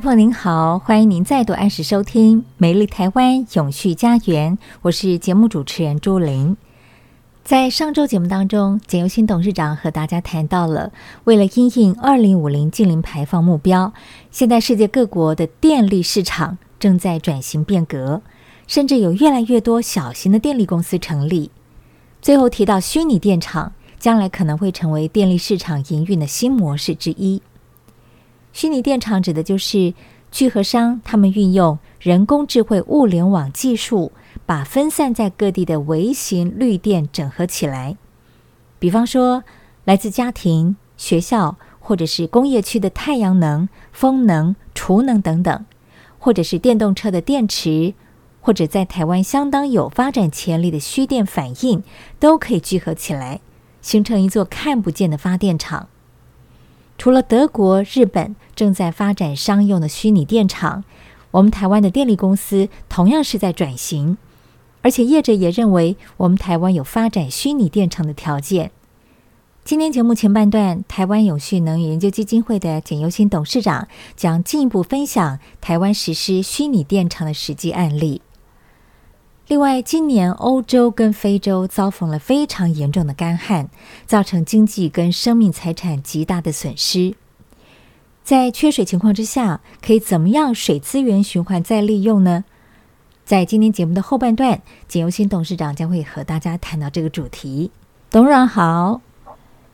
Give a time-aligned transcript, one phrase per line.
[0.00, 6.56] 朋友您好，欢迎您再度按时收听《美丽台湾永续家园》，我是节目主持人朱琳。
[7.42, 10.92] 在上周节目当中，简尤新董事长和大家谈到了，
[11.24, 13.92] 为了因应二零五零净零排放目标，
[14.30, 18.22] 现在世界各国的电力市场正在转型变革，
[18.68, 21.50] 甚至有越来越多小型的电力公司成立。
[22.22, 27.42] 最后提到虚拟电厂，将来可能会成为电力市场营运的新模式之一。
[28.58, 29.94] 虚拟电厂指的就是
[30.32, 34.10] 聚合商，他们运用人工智慧物联网技术，
[34.46, 37.96] 把分散在各地的微型绿电整合起来。
[38.80, 39.44] 比方说，
[39.84, 45.64] 来自家庭、学校或者是工业区的太阳能、风能、储能等等，
[46.18, 47.94] 或者是电动车的电池，
[48.40, 51.84] 或者在台湾相当有发展潜力的虚电反应，
[52.18, 53.40] 都可以聚合起来，
[53.80, 55.88] 形成一座看不见的发电厂。
[56.98, 60.82] 除了德国、日本正在发展商用的虚拟电厂，
[61.30, 64.18] 我们台湾的电力公司同样是在转型，
[64.82, 68.72] 而且业者也认为我们台湾有发展虚拟电厂的条件。
[69.64, 73.86] 今天节目前半段，台湾永续能源研究基金会的简尤新董事长
[74.16, 78.22] 将进一步分享台湾实施虚拟电厂的实际案例。
[79.48, 83.70] 另外，今年欧洲跟非洲遭逢了非常严重的干旱，
[84.04, 87.14] 造成经济跟生命财产极大的损失。
[88.22, 92.44] 在缺水情况之下，可以怎么样水资源循环再利用呢？
[93.24, 97.70] 在今天节目的后半段，简尤新董事长将会和大家谈到这个主题。
[98.10, 99.00] 董事长好，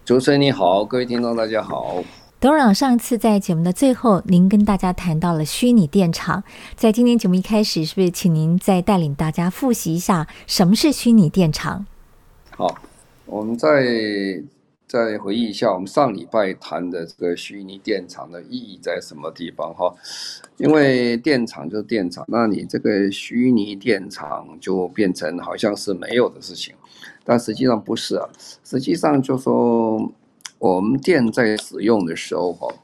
[0.05, 1.97] 主持人你好，各位听众大家好。
[2.45, 6.45] 董事长，上次在节目的最后，您跟大家谈到了虚拟电厂。
[6.77, 11.87] 在今天节目一开始，是不是请您再带领大家复习一下什么是虚拟电厂？
[12.51, 12.77] 好，
[13.25, 14.43] 我们再
[14.87, 19.73] 再回忆一下，我们上礼拜谈的这个虚拟电厂的意义在什么地方？
[19.73, 19.91] 哈，
[20.59, 26.75] 因为电厂就是电厂，那你这个虚拟电厂就变成好像是没有的事情，
[27.25, 28.29] 但实际上不是啊，
[28.63, 30.13] 实际上就说。
[30.65, 32.75] 我们电在使用的时候，哈，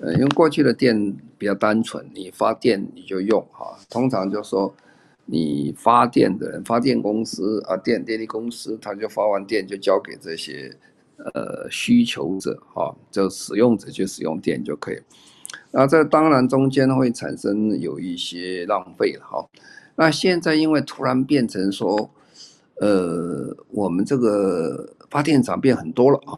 [0.00, 4.74] 呃，因为过去的电比较单纯，你发电你就用，哈，通常就说
[5.26, 10.76] 你发电的人，发电公司啊，电电力公司，他就发完电就交给这些
[11.32, 14.98] 呃需求者，哈，就使用者去使用电就可以。
[15.70, 19.48] 那这当然中间会产生有一些浪费，哈。
[19.94, 22.10] 那现在因为突然变成说，
[22.80, 26.36] 呃，我们这个发电厂变很多了啊。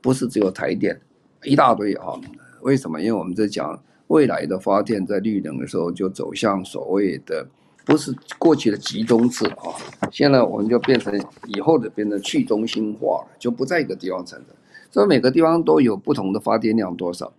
[0.00, 1.00] 不是只有台电，
[1.44, 2.14] 一大堆啊！
[2.62, 3.00] 为什么？
[3.00, 7.46] 因为我们在讲未来的发电在绿能的时候，就走向所谓的
[7.84, 9.72] 不是过去的集中制啊，
[10.12, 14.48] 现在我们就变成以后的变成去中心化了，就不在一个地方产生，
[14.90, 17.32] 所以每个地方都有不同的发电量多少。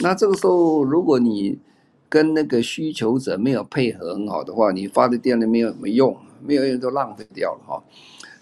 [0.00, 1.58] 那这个时候，如果你
[2.08, 7.82] 跟那个需求者没有配合很好的话，你发的电力没有什么用，没有用就浪费掉了哈。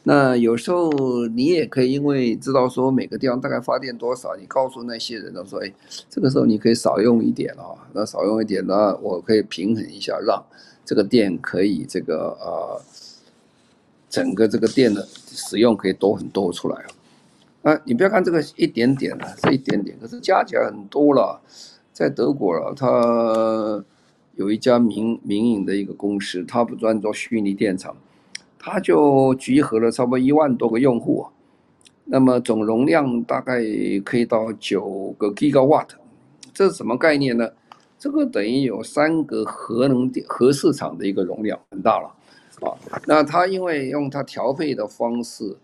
[0.07, 0.93] 那有时候
[1.29, 5.73] 你也可以，因为知道说每个地方大概发电多少，你告诉那些人都说，哎，
[6.11, 10.45] 这个时候你可以少用一点哦，那少用一点呢，我可以平衡一下，让
[10.85, 12.81] 这个电可以这个呃，
[14.11, 16.85] 整个这个电的使用可以多很多出来
[17.63, 17.81] 啊。
[17.85, 21.41] 你不要看这个一点点了，这一点点，可是加起来很多了。
[21.95, 23.83] 在德国了，它
[24.35, 27.97] 有一家民民营的一个公司，它不专做虚拟电厂。
[28.67, 31.27] 它就集合了差不多一万多个用户，
[32.07, 33.61] 那么总容量大概
[34.03, 35.89] 可以到九个 gigawatt，
[36.55, 37.47] 这是什么概念呢？
[37.99, 42.09] 这个等于有三个核能电核市场的一个容量，很大了
[42.67, 42.73] 啊。
[43.07, 45.55] 那它因为用它调配的方式，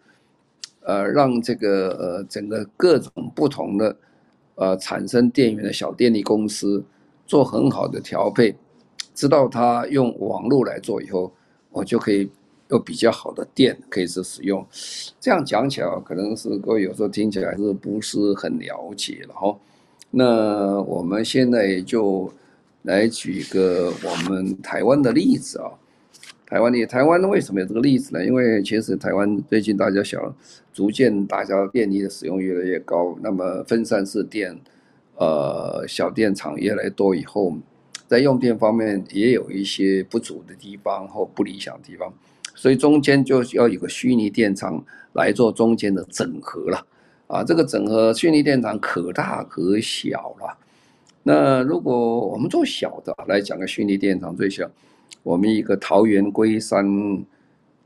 [0.82, 3.96] 呃，让这个呃整个各种不同的
[4.56, 6.84] 呃产生电源的小电力公司
[7.26, 8.54] 做很好的调配，
[9.14, 11.32] 知道它用网络来做以后，
[11.70, 12.30] 我就可以。
[12.70, 14.66] 有比较好的电可以是使用。
[15.20, 19.56] 这样讲起来，可能是各位有时候听起来是不是很了解了哈？
[20.10, 22.32] 那我们现在就
[22.82, 25.70] 来举个我们台湾的例子啊。
[26.46, 28.24] 台湾的台湾为什么有这个例子呢？
[28.24, 30.20] 因为其实台湾最近大家想，
[30.72, 34.58] 逐渐大家电力的使用越来越高，那么分散式电，
[35.14, 37.54] 呃，小电厂越来越多以后，
[38.08, 42.12] 在用电方面也有一些不足的地方或不理想的地方，
[42.60, 44.84] 所以中间就要有个虚拟电厂
[45.14, 46.86] 来做中间的整合了。
[47.26, 50.58] 啊，这个整合虚拟电厂可大可小了。
[51.22, 54.70] 那如果我们做小的来讲个虚拟电厂最小。
[55.22, 56.82] 我们一个桃园龟山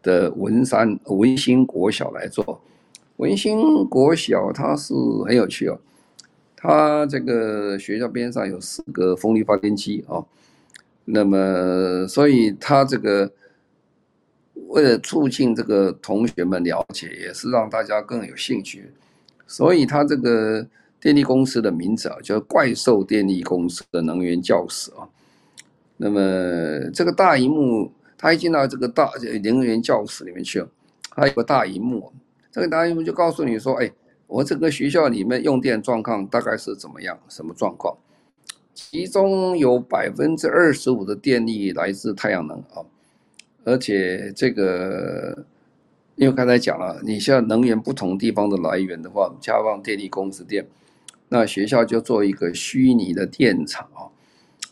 [0.03, 2.61] 的文山文心国小来做，
[3.17, 4.95] 文心国小它是
[5.27, 5.79] 很有趣哦，
[6.55, 10.23] 它这个学校边上有四个风力发电机啊，
[11.07, 13.33] 那么所以它这个
[14.75, 18.91] 为了促进这个同学们了解，也是让大家更有兴趣，
[19.47, 20.67] 所以他这个
[21.01, 25.07] 电力公司的名字啊叫怪兽电力公司的能源教室啊。
[25.97, 29.13] 那么这个大荧幕，他一进到这个大
[29.45, 30.65] 能源教室里面去，
[31.11, 32.13] 还有个大荧幕，
[32.51, 33.89] 这个大荧幕就告诉你说，哎，
[34.27, 37.97] 我这个学校里面用电状况大概是怎么样，什么状况？
[38.75, 42.83] 其中有百分之二十五的电力来自太阳能啊，
[43.65, 45.45] 而且这个，
[46.17, 50.67] 因为刚才讲了，你像能源不同地方的来源的话，加上电力公司电，
[51.31, 54.13] 那学校就做一个虚拟的电厂啊。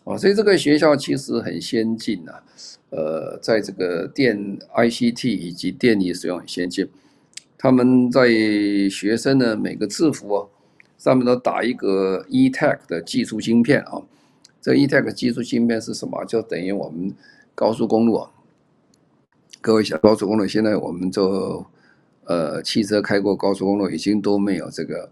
[0.05, 2.43] 哦，所以这个学校其实很先进啊，
[2.91, 6.89] 呃，在这个电 ICT 以及电力使用很先进。
[7.57, 8.29] 他们在
[8.91, 10.49] 学生的每个制服哦，
[10.99, 14.03] 上面都打一个 eTag 的技术芯片啊。
[14.61, 16.25] 这 eTag 技术芯片是什么？
[16.25, 17.15] 就等于我们
[17.55, 18.31] 高速公路啊。
[19.63, 21.65] 各位想，高速公路现在我们做
[22.25, 25.09] 呃，汽车开过高速公路已经都没有这个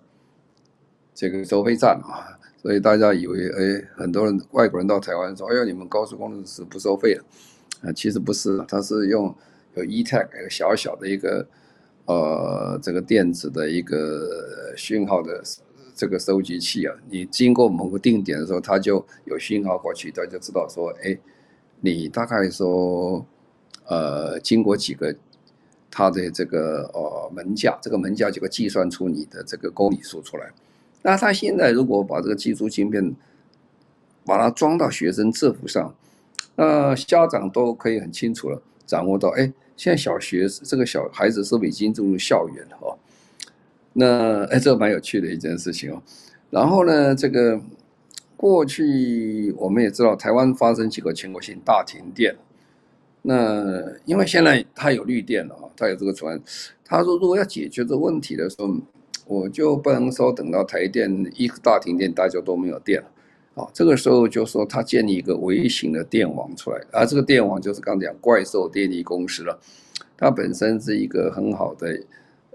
[1.14, 2.36] 这个收费站啊。
[2.60, 7.22] 所以大家以为，哎，很多人外国人到台湾说，哎呀，你们高速公路是不收费的，
[7.88, 9.32] 啊，其实不是，它是用
[9.76, 11.46] 有 eTag 一个小小的一个，
[12.06, 15.40] 呃，这个电子的一个讯号的
[15.94, 21.16] 这个收集器啊，你经过某个定点的时候，它就有讯号过去，它就知道说，哎，
[21.80, 23.24] 你大概说，
[23.90, 25.12] 呃，经过几个
[25.90, 30.48] 它的这个呃门架，这个门架就会计算出你的这个公里数出来。
[31.02, 33.12] 那他现在如果把这个技术芯片，
[34.24, 35.92] 把它装到学生制服上，
[36.54, 42.96] 那家长都可以很清楚了，掌握到，哎，现在小学这个小孩子是不是已经进入校园了哦？
[43.94, 46.00] 那哎，这蛮有趣的一件事情哦。
[46.50, 47.60] 然后呢，这个
[48.36, 52.36] 过去我们也知道，台湾发生几个全国性大停电，
[53.22, 56.40] 那因为现在它有绿电了啊，它有这个船，
[56.84, 58.74] 他说如果要解决这问题的时候。
[59.26, 69.56] 我就不能说等到台电一个大停电，大家都没有电了，啊，这个时候就说他建立一个微型的电网出来，而这个电网就是刚讲怪兽电力公司了，
[70.16, 72.02] 它本身是一个很好的，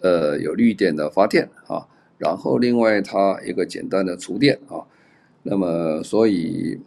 [0.02, 1.88] 呃，有绿电的发电啊，
[2.18, 4.84] 然后另外它一个简单的储电啊，
[5.44, 6.78] 那么所以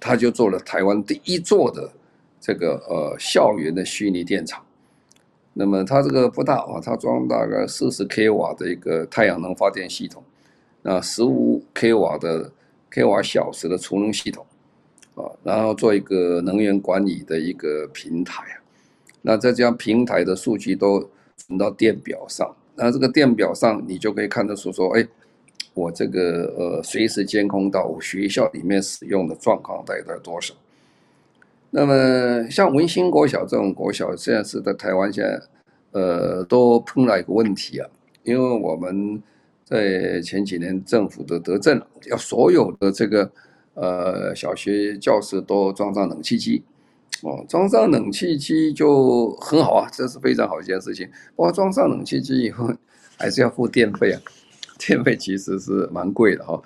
[0.00, 1.92] 他就做了台湾第一座的
[2.40, 4.64] 这个呃校园的虚拟电厂。
[5.54, 10.22] 那么它这个不大啊，它装大概四十 k 瓦的一个太阳能发电系统，
[10.82, 12.52] 那十五 k 瓦的
[12.90, 14.46] k 瓦小时的储能系统，
[15.16, 18.62] 啊，然后做一个能源管理的一个平台啊，
[19.22, 25.04] 那再将平台的数据都存到电表上，那这个电表上你就可以看得出说，哎，
[25.74, 30.54] 我这个呃随时监控到我学校里面使用的状况大概多少。
[31.70, 35.40] 那么像文心国小这种国小，现在是在台湾现在，
[35.92, 37.88] 呃，都碰到一个问题啊，
[38.22, 39.22] 因为我们
[39.64, 43.30] 在前几年政府的德政，要所有的这个
[43.74, 46.64] 呃小学教室都装上冷气机，
[47.22, 51.06] 哦，装上冷气机就很好啊，这是非常好一件事情。
[51.36, 52.72] 不过装上冷气机以后，
[53.18, 54.20] 还是要付电费啊，
[54.78, 56.62] 电费其实是蛮贵的哈。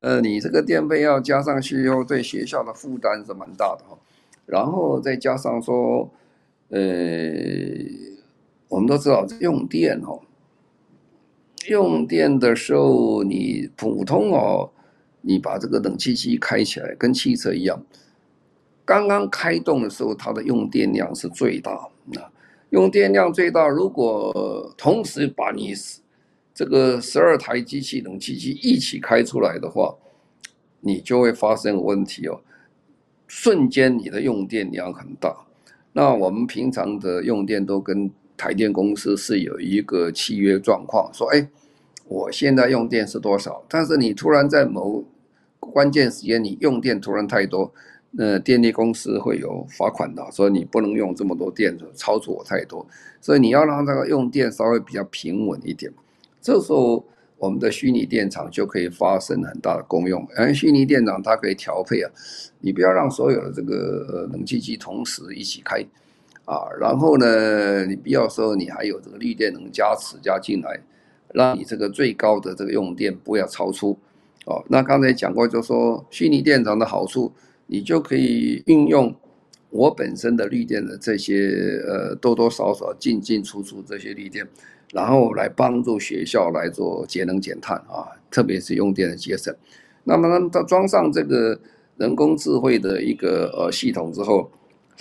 [0.00, 3.96] 呃，你这个电费要加上去以后，对学校的负担是蛮大的哈。
[4.46, 6.10] 然后再加上说，
[6.68, 6.80] 呃，
[8.68, 10.20] 我们都知道用电哦，
[11.68, 14.70] 用电的时候你普通哦，
[15.20, 17.84] 你把这个冷气机开起来，跟汽车一样，
[18.84, 21.88] 刚刚开动的时候，它的用电量是最大。
[22.06, 22.20] 那
[22.70, 25.72] 用电量最大，如果同时把你
[26.52, 29.94] 这个十二台机器冷气机一起开出来的话，
[30.80, 32.40] 你就会发生问题哦。
[33.34, 35.34] 瞬间，你的用电量很大，
[35.94, 41.48] 那我们平常的用电都跟台电公司是有一个契约状况，说，哎，
[42.06, 43.64] 我现在用电是多少？
[43.70, 45.02] 但是你突然在某
[45.58, 47.72] 关键时间你用电突然太多，
[48.10, 52.86] 那电力公司会有罚款的，所以你不能用这么多电，超出我太多，
[53.22, 55.90] 所以你要让这个用电稍微比较平稳一点。
[56.42, 57.02] 这时候
[57.42, 62.08] 我们的虚拟电厂就可以发生很大的功用，而虚拟电厂它可以调配啊，
[62.60, 65.84] 你不要让所有的这个冷气机同时一起开。
[66.44, 70.80] 啊，然后呢，你必要时候你还有这个绿电能加持加进来，
[71.34, 73.98] 让你这个最高的这个用电不要超出。
[74.44, 77.32] 哦，那刚才讲过，就说虚拟电厂的好处，
[77.66, 79.12] 你就可以运用
[79.70, 84.46] 我本身的绿电的这些呃多多少少进进出出这些绿电，
[84.92, 89.52] 然后来帮助学校来做节能减碳啊，特别是用电的节省。
[90.04, 91.58] 那么，它装上这个
[91.96, 94.50] 人工智慧的一个呃系统之后。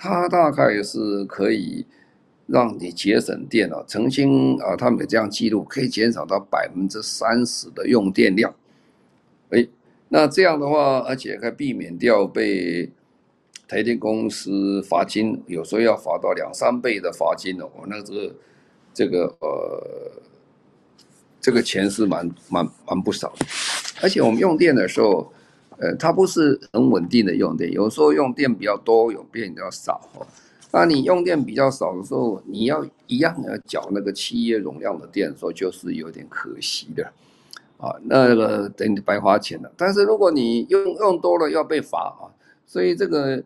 [0.03, 1.85] 它大概是可以
[2.47, 8.51] 让你节省电了，曾经啊，他们有这样记录，可以减少到百分之三十的用电量。
[9.51, 9.67] 哎，
[10.09, 12.89] 那这样的话，而且还避免掉被
[13.67, 17.69] 台电公司罚金，有时候要罚到两三倍的罚金哦。
[17.87, 18.35] 那这个
[18.93, 20.11] 这个呃，
[21.39, 23.45] 这个钱是蛮蛮蛮不少的，
[24.01, 25.31] 而且我们用电的时候。
[25.83, 29.99] 呃，它不是很稳定的用电，有时候用电比较多，有变比较少。
[30.71, 37.03] 那你用电比较少的时候，你要一样要缴那个企业容量的电的时候，就是有点可惜的
[37.79, 37.95] 啊。
[38.03, 39.71] 那个等于白花钱了。
[39.75, 42.29] 但是如果你用用多了要被罚啊，
[42.67, 43.43] 所以这个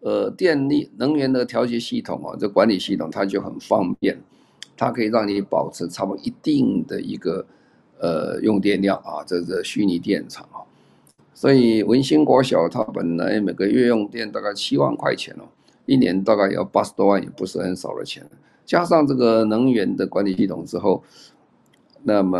[0.00, 4.20] 呃电力能源的调节系统啊，这管理系统它就很方便，
[4.76, 7.46] 它可以让你保持差不多一定的一个
[7.98, 10.60] 呃用电量啊，这是虚拟电厂啊。
[11.34, 15.44] 所以文心国小它本来每个月用电大概七万块钱哦，
[15.84, 18.26] 一年大概要八十多万，也不是很少的钱。
[18.64, 21.04] 加上这个能源的管理系统之后，
[22.02, 22.38] 那么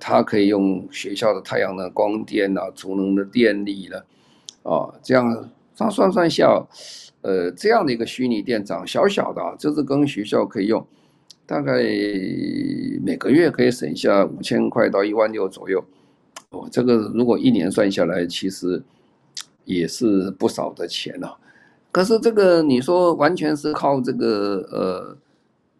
[0.00, 4.04] 它可以用学校的太阳能光电啊、储能的电力了，
[4.62, 6.64] 啊，这样它算算下，
[7.22, 10.86] 呃，这样的一个虚拟电厂小小的，啊，就是跟学校可以用，
[11.46, 11.74] 大概
[13.02, 15.84] 每个月可以省下五千块到一万六左右。
[16.50, 18.82] 哦，这个如果一年算下来，其实
[19.64, 21.38] 也是不少的钱了。
[21.92, 25.16] 可是这个你说完全是靠这个呃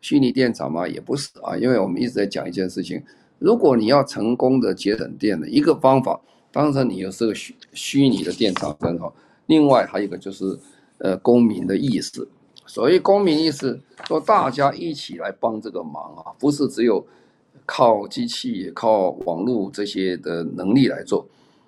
[0.00, 0.86] 虚拟电厂吗？
[0.86, 3.02] 也不是啊，因为我们一直在讲一件事情：
[3.38, 6.20] 如果你要成功的节省电的一个方法，
[6.50, 9.14] 当然你有这个虚虚拟的电厂很好。
[9.46, 10.58] 另外还有一个就是
[10.98, 12.26] 呃公民的意识。
[12.66, 17.06] 所谓公民意识，说大家一起来帮这个忙啊，不是只有。
[17.68, 21.26] 靠机器、靠网络这些的能力来做，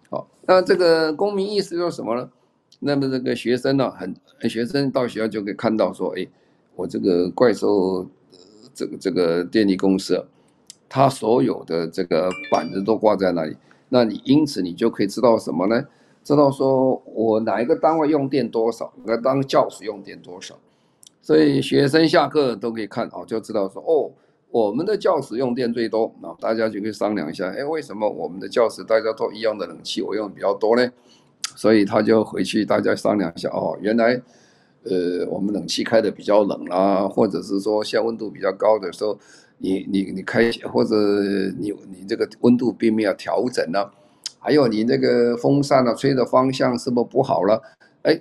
[0.09, 2.31] 好，那这个公民意识是什么呢？
[2.79, 4.15] 那么这个学生呢，很
[4.49, 6.25] 学生到学校就可以看到说，哎，
[6.77, 8.07] 我这个怪兽，
[8.73, 10.25] 这个这个电力公司，
[10.89, 13.57] 它所有的这个板子都挂在那里，
[13.89, 15.85] 那你因此你就可以知道什么呢？
[16.23, 20.57] 知道说我哪一个单位用电多少，那当教室用电多少，
[21.29, 24.11] 所以学生下课都可以看哦，就知道说哦。
[24.51, 30.91] 我们的教室用电最多，那大家就可以商量一下，哎，为什么我们的教室大家都一样的冷气，我用的比较多呢？
[31.55, 34.19] 所以他就回去大家商量一下，哦，原来，
[34.85, 39.19] 呃，我们冷气开的比较冷啊，或者是说现在温度比较高的时候，
[39.59, 40.97] 你你你开或者
[41.59, 43.85] 你你这个温度并没有调整呢、
[44.39, 47.63] 还有你那个风扇啊吹的方向是不是不好了？
[48.01, 48.19] 哎，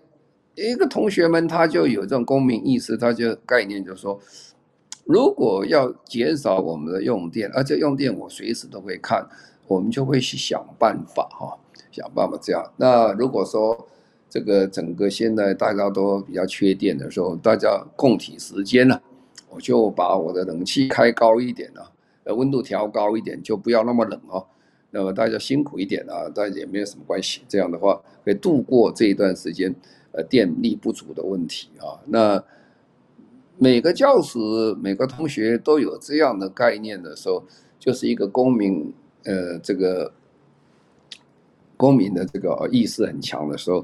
[0.58, 4.20] 一个同学们他就有这种公民意识，他就概念就是说。
[5.10, 9.26] 如果要减少我们的用电，而且用电我随时都会看，
[9.66, 11.58] 我们就会去想办法哈，
[11.90, 12.62] 想办法这样。
[12.76, 13.88] 那如果说
[14.30, 19.02] 这个整个现在大家都比较缺电的时候，大家共体时间了，
[19.50, 21.90] 我就把我的冷气开高一点啊，
[22.26, 24.46] 呃，温度调高一点，就不要那么冷哦。
[24.92, 27.44] 那么大家辛苦一点啊，但也没有什么关系。
[27.48, 29.74] 这样的话，可以度过这一段时间，
[30.24, 32.00] 电力不足的问题啊。
[32.06, 32.44] 那。
[33.60, 34.38] 每个教室、
[34.80, 37.44] 每个同学都有这样的概念的时候，
[37.80, 38.94] 就是一个公民，
[39.24, 40.14] 呃，这个
[41.76, 43.84] 公民的这个意识很强的时候，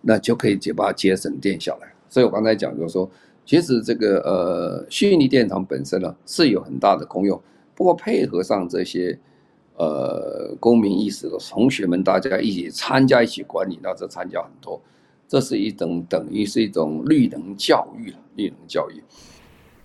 [0.00, 1.92] 那就可以就把节省电下来。
[2.08, 3.10] 所以我刚才讲就是说，
[3.44, 7.38] 其实这个呃虚拟电厂本身呢是有很大的功用，
[7.74, 9.18] 不过配合上这些
[9.76, 14.80] 呃公民意识的同学们，大家一起参加一起管理，那就参加很多。
[15.30, 19.00] 这是一种等于是一种绿能教育，绿能教育。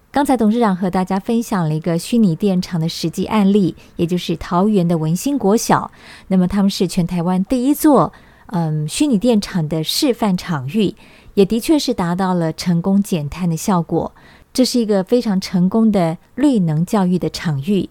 [0.09, 5.91] 刚才董事长和大家分享了一个虚拟电厂的实际案例，也就是桃园的文心国小。
[6.29, 8.11] 那么他们是全台湾第一座
[8.47, 10.95] 嗯虚拟电厂的示范场域，
[11.35, 14.13] 也的确是达到了成功减碳的效果。
[14.51, 17.89] 这是一个非常成功的绿能教育的场域。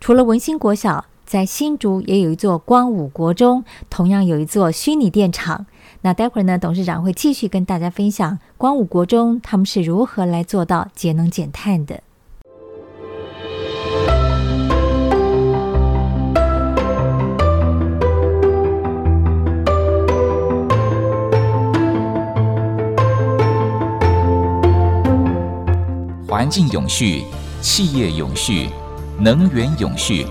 [0.00, 5.66] 除了文心国小，在新竹也有一座光武国中，同样有一座虚拟电厂。
[6.00, 12.02] 那待会儿呢，董事长会继续跟大家分享光武国中他们是如何来做到节能减碳的。
[26.28, 27.24] 环境永续，
[27.60, 28.68] 企业永续，
[29.18, 30.24] 能源永续。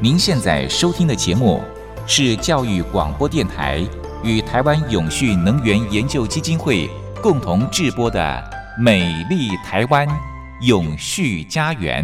[0.00, 1.60] 您现在收听的节目
[2.06, 3.86] 是教育广播电台
[4.24, 6.88] 与台湾永续能源研究基金会
[7.22, 8.18] 共同制播的
[8.80, 10.08] 《美丽台湾
[10.62, 12.02] 永续家园》。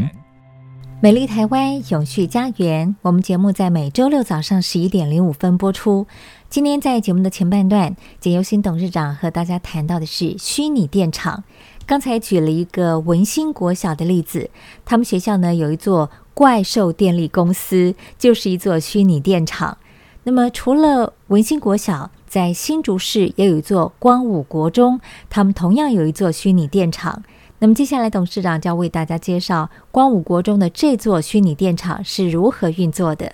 [1.00, 6.06] 美丽台湾永续家园，我们节目在每周六早上十一点零五分播出。
[6.50, 11.42] 今天在节目的前半段，简尤新董事长和大家谈到的是虚拟电厂。
[11.86, 14.50] 刚才举了一个文心国小的例子，
[14.84, 19.78] 他们学校呢有一座怪兽电力公司，就是一座虚拟电厂。
[20.24, 27.22] 那么除了文心国小，在新竹市也有一座光武国中，他们同样有一座虚拟电厂。
[27.58, 33.32] 那么接下来董事长就要为大家介绍光武国中的这座虚拟电厂是如何运作的。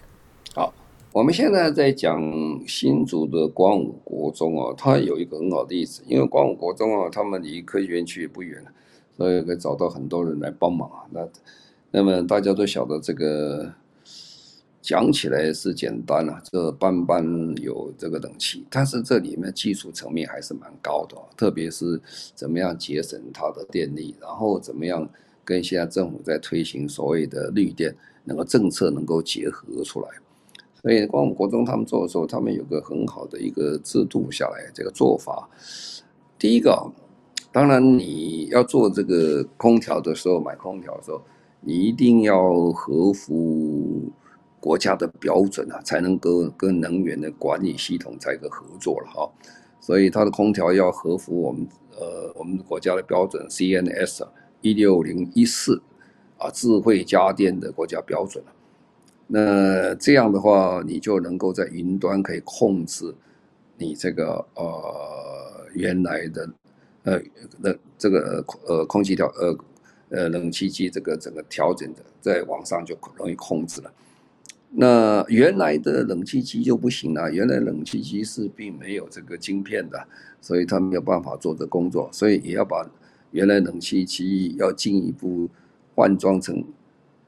[0.54, 0.72] 好
[1.12, 2.20] 我们现在在讲
[2.66, 8.62] 新竹的光武国中啊，它有一个很好的例子，因为光武国中啊，他们离科学园区也不远，
[9.16, 11.02] 所以可以找到很多人来帮忙啊。
[11.10, 11.28] 那
[11.90, 13.72] 那么大家都晓得这个
[14.86, 17.26] 讲起来是简单啊，这班班
[17.60, 22.00] 有这个冷气，但是这里面技术层面还是蛮高的，特别是
[22.36, 25.08] 怎么样节省它的电力，然后怎么样
[25.44, 30.08] 跟现在政府在推行所谓的绿电，能够政策能够结合出来。
[30.80, 35.48] 所以光武国中他们做的时候，他们有个很好的一个制度下来，这个做法。
[36.38, 36.88] 第一个，
[37.50, 41.20] 当然你要做这个空调的时候，买空调的时候，
[41.60, 44.08] 你一定要合乎
[44.66, 49.30] 国家的标准啊，才能够跟能源的管理系统在一个合作了哈。
[49.80, 54.26] 所以它的空调要合符我们呃我们国家的标准 CNS
[54.62, 55.80] 一六零一四
[56.36, 58.42] 啊，智慧家电的国家标准。
[59.28, 63.14] 那这样的话，你就能够在云端可以控制
[63.78, 66.50] 你这个呃原来的
[67.04, 67.20] 呃
[67.60, 69.56] 那这个呃空气调呃
[70.10, 73.92] 呃冷气机这个整个调整的，在网上就容易控制了。
[74.70, 80.06] 那原来的冷气机就不行了，原来冷气机是并没有这个晶片的，
[80.40, 82.88] 所以它没有办法做这工作，所以也要把
[83.30, 85.48] 原来冷气机要进一步
[85.94, 86.64] 换装成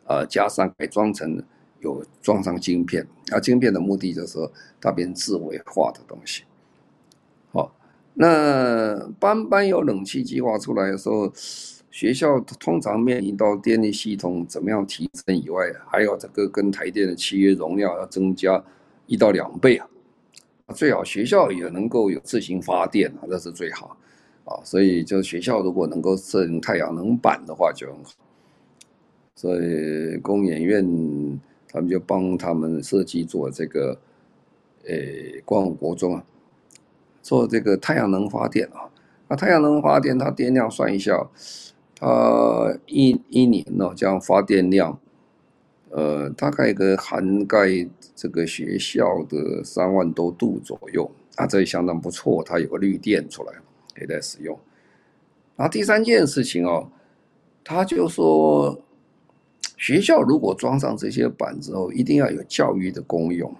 [0.05, 1.43] 呃加上改装成。
[1.81, 6.43] 有装上晶片，那，晶片的目的就是说它变智慧化的东西。
[7.53, 7.73] 好，
[8.15, 11.33] 那班班有冷气计划出来的时候，
[11.91, 18.63] 学校通常面临到电力系统怎么样提升以外，还有这个跟台电的契约容量要增加
[19.07, 19.87] 一到两倍啊，
[20.75, 23.97] 最好学校也能够有自行发电啊，那是最好
[24.45, 24.61] 啊。
[24.65, 28.11] 所以就学校如果能够设定太阳能板的话就很好。
[29.35, 31.41] 所以工研院。
[31.71, 34.01] 他们就帮他们设计做这个，
[34.87, 36.25] 诶，光武国中啊，
[37.21, 38.89] 做这个太阳能发电啊。
[39.29, 41.29] 那太阳能发电，它电量算一下，
[41.99, 44.99] 它一一年呢这样发电量，
[45.91, 47.69] 呃，大概可以涵盖
[48.15, 52.43] 这个学校的三万多度左右啊，这相当不错。
[52.45, 53.53] 它有个绿电出来，
[53.95, 54.59] 可以来使用。
[55.57, 56.89] 然后第三件事情哦，
[57.65, 58.81] 他就说。
[59.81, 63.55] 学校如果装上这些板之后，一定要有教育的功用，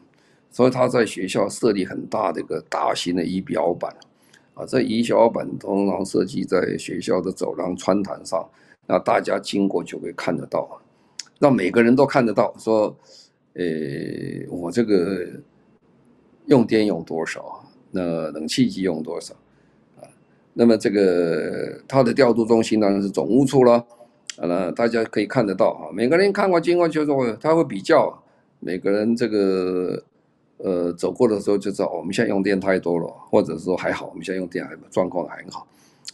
[0.51, 3.95] 所以他在学校设立很大的一个大型的仪表板，
[4.59, 8.45] 啊，这一小板通常设计在学校的走廊穿堂上，
[8.89, 10.81] 那大家经过就会看得到，
[11.39, 12.93] 让每个人都看得到，说，
[13.55, 13.65] 呃，
[14.51, 15.25] 我这个
[16.47, 19.33] 用电用多少，那冷气机用多少，
[20.01, 20.03] 啊，
[20.55, 23.87] 那么这个它的调度中心当然是总务处了。
[24.41, 28.23] 那大家可以看得到啊，每个人看过经过就会他会比较，
[28.59, 30.03] 每个人这个
[30.59, 35.67] 呃走过的时候就知道我们现在用电太多了，或者说还好，我们现在用电还状况还很好，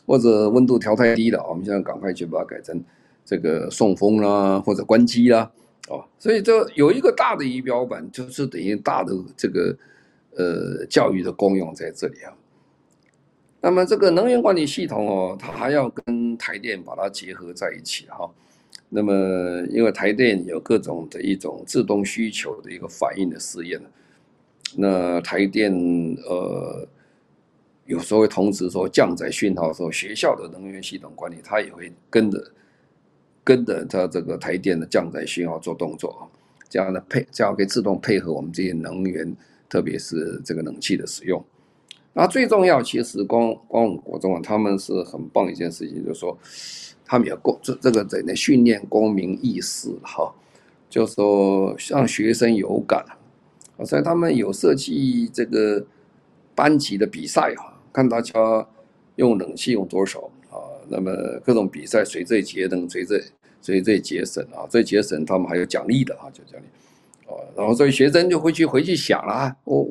[0.07, 2.83] 或者温度调太低了，我们现在赶快去把它改成
[3.25, 5.51] 这个送风啦，或者关机啦，
[5.89, 9.77] 哦，所以这有一个大的仪表板，就是等于大的这个
[10.37, 12.33] 呃教育的功用在这里啊。
[13.61, 18.31] 那么这个能源管理系统哦，它还要跟台电把它结合在一起哈。
[18.91, 19.13] 那么
[19.71, 23.81] 因为台电有各种的一种自动需求的一个反应的试验，
[24.77, 25.73] 那台电
[26.27, 26.87] 呃
[27.87, 32.53] 有时候会通知说降载讯号的时候，学校的能源系统管理它也会跟着
[33.45, 36.31] 跟着它这个台电的降载讯号做动作，
[36.69, 39.37] 这样的配这样可以自动配合我们这些能源，
[39.69, 41.45] 特别是这个冷气的使用。
[42.15, 46.39] 那最重要，其实光光武国中啊，他们是很棒一件事情，就是说
[47.05, 50.33] 他们要公这这个在那训练公民意识哈，
[50.89, 53.05] 就是说让学生有感，
[53.85, 55.85] 所以他们有设计这个
[56.55, 58.67] 班级的比赛哈，看大家
[59.17, 60.21] 用冷气用多少
[60.51, 60.57] 啊，
[60.89, 61.13] 那么
[61.45, 63.23] 各种比赛谁最节能，谁最
[63.63, 66.65] 谁最节省啊，最节省他们还有奖励的啊，就奖励。
[67.27, 69.87] 哦，然后所以学生就回去回去想了啊，哦，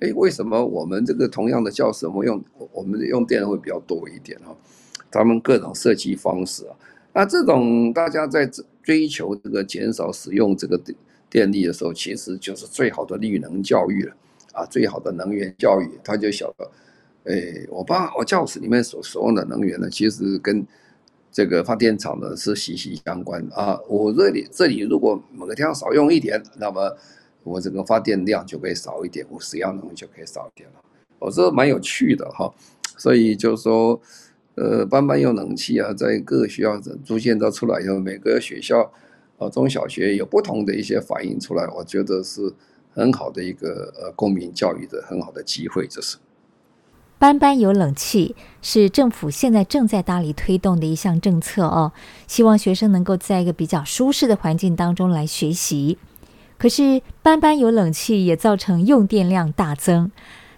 [0.00, 4.54] 哎，为什么我们这个同样的教室，我们用我们用电会比较多一点哈？
[5.10, 6.76] 他们各种设计方式啊，
[7.14, 8.50] 那这种大家在
[8.82, 10.78] 追求这个减少使用这个
[11.34, 14.14] 电力的时候，其实就是最好的绿能教育了
[14.52, 16.70] 啊，最好的能源教育，他就晓得，
[17.24, 20.64] 哎，我把我教室里面所使用的能源呢，其实跟。
[21.36, 23.76] 这个发电厂呢是息息相关啊！
[23.88, 26.96] 我这里这里如果每天少用一点，那么
[27.42, 30.76] 我这个发电量就可以少一点，我使用能力就可以少一点了。
[31.18, 32.48] 我这蛮有趣的哈，
[32.96, 34.00] 所以就说，
[34.54, 38.88] 呃，班班用冷气啊，在各个学校逐渐都出来以后，每个学校
[39.48, 42.54] 中小学有不同的一些反应出来，我觉得是
[42.92, 46.18] 很好的一个呃公民教育的很好的机会，这是。
[47.16, 51.92] 班班有冷气是政府现在正在大力推动的一项政策哦，
[52.26, 55.96] 希望学生能够在一个比较舒适的环境当中来学习。
[56.58, 60.10] 可是班班有冷气也造成用电量大增。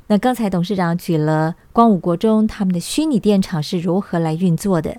[0.09, 4.97] 那刚才董事长举了光武国中他们的虚拟电厂是如何来运作的。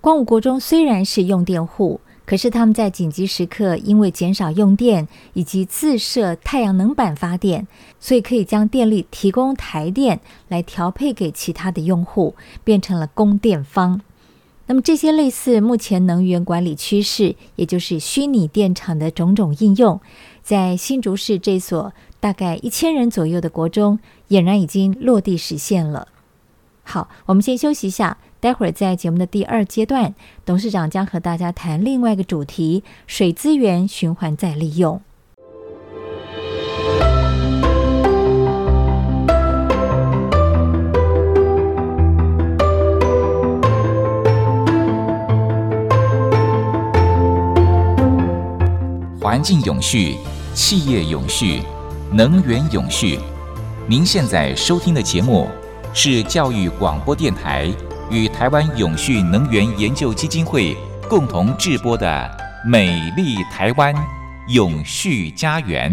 [0.00, 2.00] 光武国中虽然是用电户。
[2.26, 7.66] 可是他们在紧急时刻，因为减少用电以及自设太阳能板发电，
[8.00, 12.34] 所以可以将电力提供台电来调配给其他的用户，
[12.64, 14.00] 变成了供电方。
[14.66, 20.00] 那么这些类似目前能源管理趋势，也就是虚拟电厂的种种应用，
[20.42, 23.98] 在新竹市这所大概一千人左右的国中，
[24.30, 26.08] 俨然已经落地实现了。
[26.82, 28.16] 好，我们先休息一下。
[28.44, 35.00] 待会儿在节目的第二阶段，董事长将和大家谈另外一个主题：水资源循环再利用。
[49.18, 50.18] 环境永续、
[50.52, 51.62] 企业永续、
[52.12, 53.18] 能源永续。
[53.86, 55.48] 您现在收听的节目
[55.94, 57.74] 是教育广播电台。
[58.10, 60.76] 与台湾永续能源研究基金会
[61.08, 62.06] 共同制播的
[62.68, 63.94] 《美丽台湾
[64.48, 65.90] 永续家园》。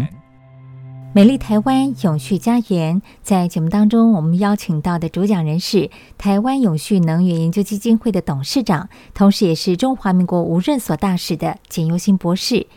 [1.13, 12.67] 美丽台湾永续家园，在节目当中，我们邀请到的主讲人是台湾永续能源研究基金会的董事长，同时也是中华民国无任所大使的简尤新博士。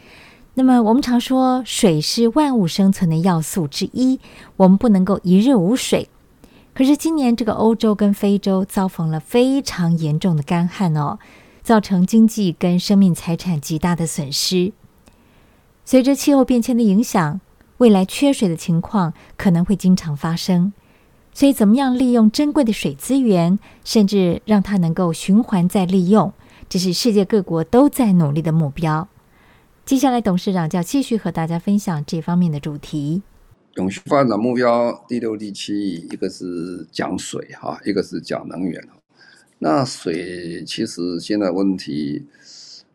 [0.55, 4.21] 那么，我们常说水是万物生存的要素之一，
[4.57, 6.09] 我们不能够一日无水。
[6.75, 11.19] 可是今年这个欧洲跟非洲遭逢了非常严重的干旱哦，
[11.63, 14.73] 造成经济跟生命财产极大的损失。
[15.85, 17.41] 随着气候变迁的影响，
[17.79, 20.73] 未来缺水的情况可能会经常发生。
[21.33, 26.33] 所以，怎么样利用珍贵的水资源，甚至让它能够循环再利用，
[26.69, 29.09] 这是世界各国都在努力的目标。
[29.85, 33.23] 接下来，董事长就要继续和大家分享这方面的主题。
[33.77, 38.81] 永续发展目标第六、第七，一个是讲水哈，一个是讲能源。
[39.59, 42.25] 那水其实现在问题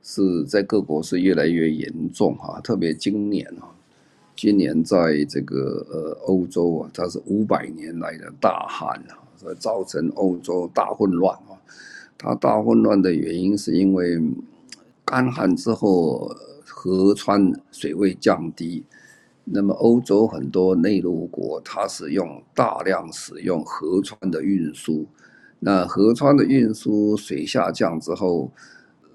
[0.02, 3.76] 是在各国是越来越严重哈，特别今年哈，
[4.38, 11.60] 今年在这个呃欧洲啊，它是五百年来的大旱啊，所以造成欧洲大混乱啊。
[12.18, 14.18] 它大混乱的原因是因为
[15.04, 16.34] 干旱之后，
[16.66, 18.86] 河川水位降低。
[19.52, 25.08] 那么欧洲很多内陆国，它是用大量使用河川的运输。
[25.60, 28.52] 那河川的运输水下降之后，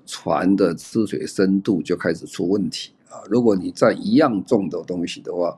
[0.05, 3.23] 船的吃水深度就开始出问题啊。
[3.31, 5.57] 如果你在一样重的东西的话，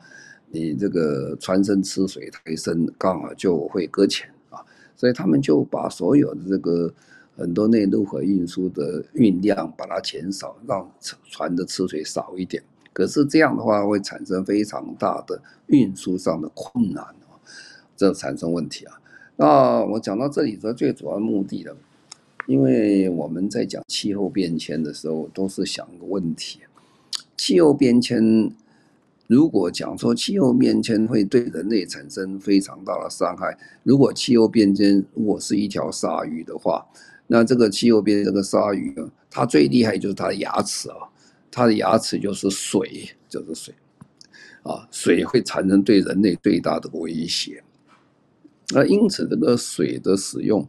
[0.50, 4.60] 你这个船身吃水太深，刚好就会搁浅啊。
[4.94, 6.92] 所以他们就把所有的这个
[7.36, 10.88] 很多内陆河运输的运量把它减少，让
[11.30, 12.62] 船的吃水少一点。
[12.96, 17.36] 可是这样的话会产生非常大的运输上的困难啊，
[17.94, 18.98] 这产生问题啊。
[19.36, 21.72] 那我讲到这里的最主要目的呢，
[22.46, 26.60] 因为我们在讲气候变迁的时候，都是想个问题：
[27.36, 28.50] 气候变迁
[29.26, 36.86] 如果讲说气候变迁会对人类产生非常大的伤害，如果气候变迁如果是一条鲨鱼的话，
[37.26, 40.96] 那这个气候变这个鲨鱼啊，它最厉害就是它的牙齿啊，
[41.56, 43.74] 它的牙齿就是水，就是水，
[44.62, 47.64] 啊，水会产生对人类最大的威胁。
[48.74, 50.60] 那因此，这个水的使用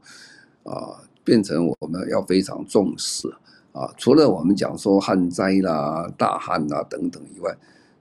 [0.64, 3.28] 啊，变成我们要非常重视
[3.74, 3.94] 啊。
[3.98, 7.54] 除了我们讲说旱灾啦、大旱啦等等以外，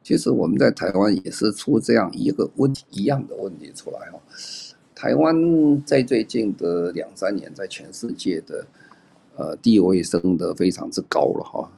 [0.05, 4.20] 其实我们在台湾也是出这样一个问题一样的问题出来哈。
[4.94, 5.35] 台湾
[5.85, 8.64] 在最近的两三年，在全世界的
[9.35, 11.68] 呃地位升得非常之高了哈。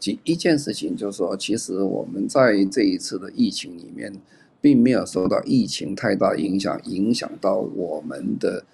[0.00, 4.12] 其一件事情就是说，其实我们在这一次的疫情里面，
[4.60, 8.64] 并没有受到疫情太大影响，影响到我们的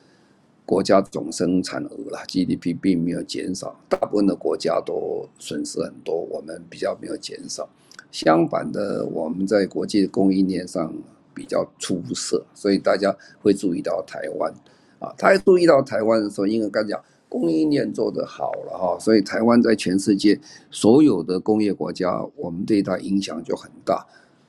[0.67, 7.69] 国家总生产额了，GDP 并没有减少，大部分的国家都损失很多，我们比较没有减少。
[8.11, 10.93] 相反的，我们在国际供应链上
[11.35, 14.53] 比较出色，所以大家会注意到台湾
[14.99, 15.13] 啊。
[15.19, 24.07] 他还注意到台湾的时候，因为刚讲供应链做得好了哈，所以台湾在全世界所有的工业国家，我们对它影响就很大。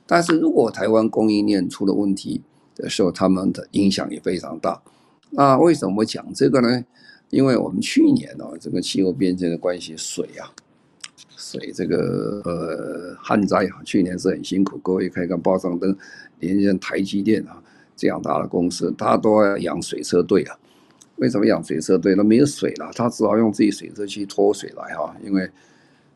[0.07, 2.41] 但是如果台湾供应链出了问题
[2.75, 4.81] 的时候，他们的影响也非常大。
[5.31, 6.83] 那为什么讲这个呢？
[7.29, 10.49] 因为我们去年哦，这个气候变迁的关系，水啊。
[11.37, 14.77] 水这个呃旱灾啊，去年是很辛苦。
[14.79, 15.95] 各位可以看报上登，
[16.39, 17.61] 连像台积电啊
[17.95, 20.57] 这样大的公司，他都要养水车队啊。
[21.19, 22.15] 为什么养水车对？
[22.15, 25.15] 那没有水了，他只好用自己水车去拖水来哈。
[25.23, 25.49] 因为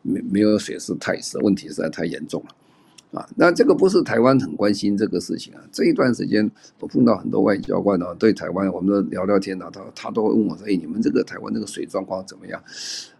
[0.02, 3.20] 没没有水是太死，问题实在太严重了。
[3.20, 5.60] 啊，那这个不是台湾很关心这个事情啊。
[5.70, 12.60] 这一段时间，我碰到很多外交官啊，对台湾，我们都聊聊天啊，他他都会问我说：“哎，你们这个台湾这个水状况怎么样？”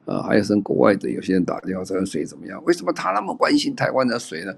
[0.04, 2.60] 啊，还有跟国外的有些人打电话说水怎么样？
[2.64, 4.52] 为什么他那么关心台湾的水呢？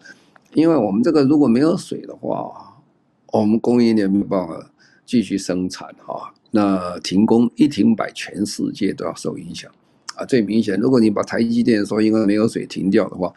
[0.55, 2.81] 因为我们这个如果没有水的话，
[3.33, 4.71] 我们供应链没办法
[5.05, 6.33] 继续生产哈。
[6.57, 9.71] 那停工一停摆，全世界都要受影响
[10.17, 10.25] 啊。
[10.25, 13.33] 最明显，如果你把台积电说因为没有水停掉的话。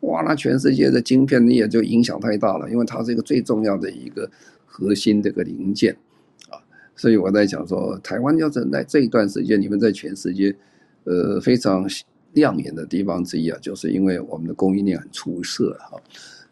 [0.00, 4.30] 哇，那全世界的晶片你也就影响太大了，因为它是一个最重要的一个
[4.66, 5.96] 核心这个零件
[6.50, 6.60] 啊，
[6.94, 10.54] 所以我在讲说，台湾要是在这一段时间，你们在全世界
[11.04, 11.88] 呃非常
[12.34, 15.98] 亮眼的地方之一啊，就是因为我们的供应链很出色哈，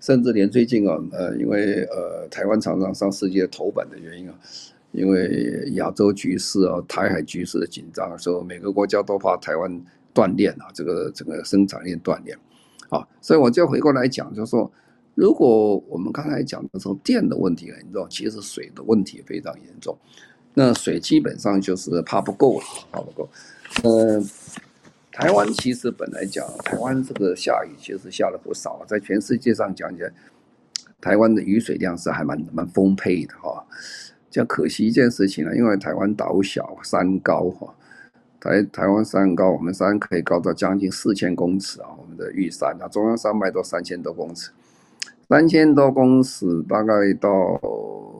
[0.01, 4.35] 甚至连最近啊呃，因为呃台湾厂商上世界头版的原因啊，
[4.95, 12.39] 因为亚洲局势啊、台海局势的紧张，所以每个国家都怕台湾断链啊，这个整个生产链断链。
[12.91, 14.71] 啊，所以我就回过来讲，就是说，
[15.15, 19.99] 如果我们刚才讲的时候，电的问题很严重，其实水的问题非常严重。
[20.53, 23.29] 那水基本上就是怕不够了，怕不够。
[23.83, 24.25] 嗯、
[25.11, 30.13] 台湾其实本来讲，台湾这个下雨其实下了不少，在全世界上讲起来，
[31.01, 33.67] 台湾的雨水量是还蛮蛮丰沛的哈。
[34.35, 37.73] 这可惜一件事情呢，因为台湾岛小山高哈。
[38.41, 41.87] 台台湾山高，我们山可以高到将近四千公尺啊！
[41.97, 44.51] 我们的玉山啊，中央山脉都三千多公尺，
[45.29, 47.31] 三千多公尺大概到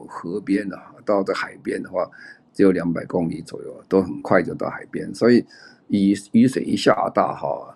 [0.07, 2.09] 河边啊，到这海边的话，
[2.53, 5.13] 只有两百公里左右，都很快就到海边。
[5.13, 5.45] 所以
[5.89, 7.75] 雨雨水一下大哈，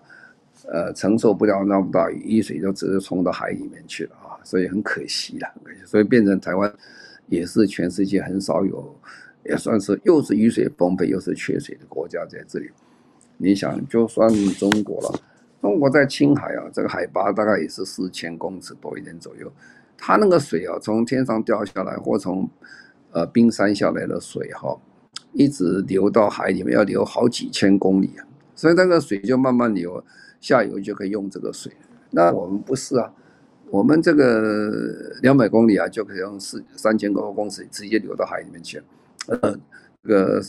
[0.66, 4.34] 呃，承受不了那么大雨，雨水就直接冲到海里面去了啊！
[4.42, 5.48] 所以很可惜了，
[5.84, 6.72] 所以变成台湾
[7.30, 8.94] 也是全世界很少有。
[9.42, 12.68] 也算是又是雨水丰沛又是缺水的国家在这里。
[13.38, 15.18] 你想，就算中国了，
[15.62, 19.50] 中国在青海啊，这个海拔大概也是四千公尺多一点左右，
[19.96, 22.46] 它那个水啊，从天上掉下来或从
[23.12, 24.78] 呃冰山下来的水哈，
[25.32, 30.04] 一直流到海里面要流好几千公里啊，所以那个水就慢慢流，
[30.38, 31.72] 下游就可以用这个水。
[32.10, 33.10] 那我们不是啊，
[33.70, 38.84] 我们这个两百公里啊，就可以用四三千多公尺直接流到海里面去了。
[39.28, 39.56] 呃，
[40.02, 40.42] 这个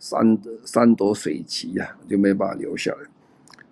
[0.00, 2.98] 三三朵水旗啊，就没办法留下来。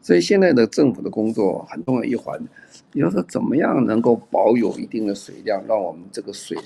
[0.00, 2.40] 所以现在的政府的工作很重要一环，
[2.92, 6.56] 你要说怎么样能够保有一定的水量，让我们这个水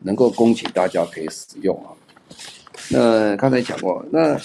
[0.00, 1.90] 能够供给大家可以使用啊。
[2.92, 4.38] 那刚才讲过，那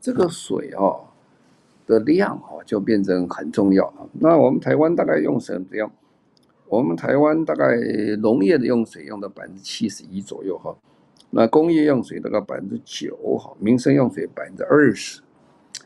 [0.00, 1.02] 这个水啊
[1.86, 4.06] 的量啊就变成很重要啊。
[4.12, 5.90] 那我们台湾大概用什么样？
[6.68, 7.76] 我们台湾大概
[8.18, 10.74] 农业的用水用到百分之七十一左右哈。
[11.30, 15.20] 那工业用水大概百分之九，哈，民生用水百分之二十，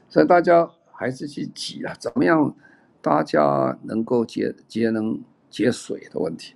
[0.09, 2.55] 所以大家还是去挤啊，怎么样
[3.01, 5.19] 大家能够节节能
[5.51, 6.55] 节水的问题。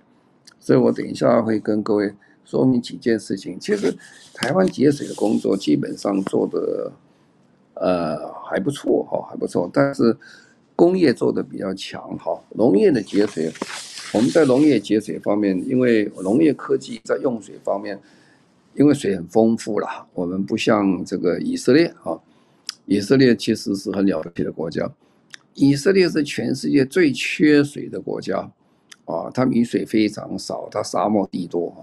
[0.59, 2.13] 所以我等一下会跟各位
[2.45, 3.59] 说明几件事情。
[3.59, 3.91] 其实
[4.33, 6.91] 台湾节水的工作基本上做的
[7.73, 10.15] 呃还不错哈，还不错，但是
[10.75, 13.51] 工业做的比较强哈，农业的节水
[14.13, 17.99] 我们在农业节水方面，因为农业科技在用水方面，
[18.75, 22.19] 因为水很丰富啦，我们不像这个以色列啊，
[22.85, 24.87] 以色列其实是很了不起的国家，
[25.55, 28.37] 以色列是全世界最缺水的国家
[29.05, 31.81] 啊，它雨水非常少，它沙漠地多啊，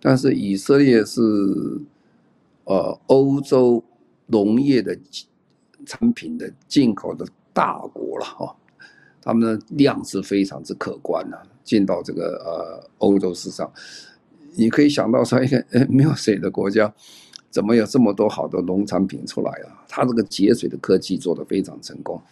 [0.00, 1.20] 但是以色列是
[2.62, 3.82] 呃欧洲
[4.26, 4.96] 农业的
[5.84, 8.54] 产品的进口的大国了哈，
[9.20, 11.42] 他们的量是非常之可观的。
[11.66, 13.70] 进到这个呃欧洲市场，
[14.54, 16.90] 你可以想到说一个呃没有水的国家，
[17.50, 19.84] 怎么有这么多好的农产品出来啊？
[19.88, 22.22] 它这个节水的科技做得非常成功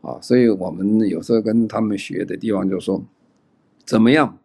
[0.00, 3.02] 啊，所以我们有时候跟他们学的地方就是说，
[3.84, 4.38] 怎么样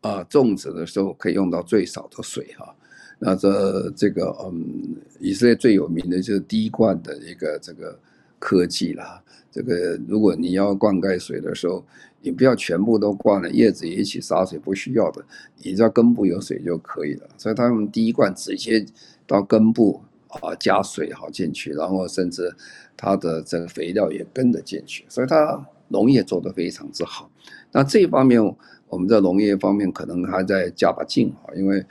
[0.00, 2.74] 啊种植的时候可以用到最少的水哈？
[3.18, 7.98] 那这这个嗯，以色列最有名的就是滴灌的一个这个
[8.38, 9.22] 科技啦。
[9.52, 11.84] 这个如果你要灌溉水的时候，
[12.22, 15.24] 你不要全部都灌了，叶子一起洒水，不需要的，
[15.62, 17.28] 你只要根部有水就可以了。
[17.38, 18.84] 所以他们滴灌直接
[19.26, 22.54] 到根部啊，加水好进去，然后甚至
[22.96, 27.30] 它的这个肥料也跟着进去，所以它农业做得非常之好。
[27.72, 28.40] 那这一方面
[28.88, 31.84] 我们在农业方面可能还在加把劲啊，因为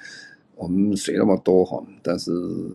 [0.55, 2.31] 我们水那么多哈，但是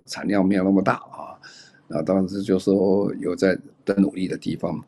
[0.06, 1.38] 产量没有那么大啊。
[1.86, 4.82] 那当时就说有在的努力的地方，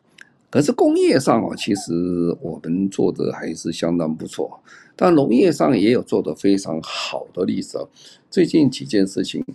[0.49, 1.93] 可是工业上啊，其实
[2.41, 4.59] 我们做的还是相当不错。
[4.95, 7.85] 但农业上也有做得非常好的例子。
[8.29, 9.45] 最近几件事情，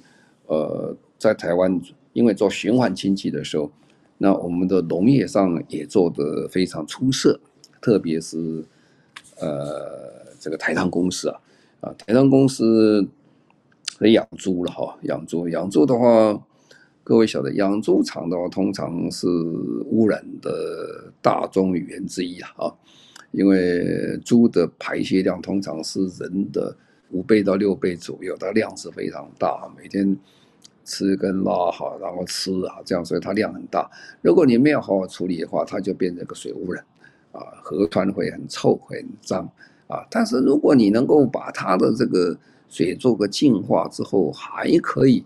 [0.47, 1.81] 呃，在台湾
[2.13, 3.71] 因为做循环经济的时候，
[4.19, 7.41] 那我们的农业上也做得非常出色。
[7.81, 8.65] 特别是
[9.41, 11.41] 呃，这个台糖公司啊，
[11.81, 13.09] 啊，台糖公司
[14.01, 16.41] 养猪了哈，养猪养猪的话。
[17.05, 22.73] 各位晓得，养猪场的话，通常是污染的大宗语言之一啊，
[23.33, 26.75] 因为猪的排泄量通常是人的
[27.11, 30.17] 五倍到六倍左右，它量是非常大，每天
[30.85, 33.91] 吃跟拉哈，然后吃啊，这样，所以它量很大。
[34.21, 36.85] 如果你没有好好处理的话，它就变成个水污染
[37.33, 39.45] 啊，河川会很臭，很脏
[39.89, 40.07] 啊。
[40.09, 42.39] 但是如果你能够把它的这个
[42.69, 45.25] 水做个净化之后，还可以。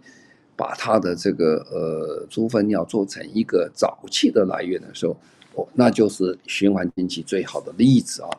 [0.57, 5.17] 把它的这个呃猪粪尿做成一个沼气的来源的时候，
[5.55, 8.31] 哦，那就是循环经济最好的例子啊。